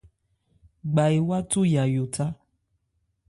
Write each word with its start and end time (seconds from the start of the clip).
Gba 0.91 1.03
ewá 1.17 1.37
thú 1.49 1.59
Yayó 1.73 2.05
thá. 2.13 2.25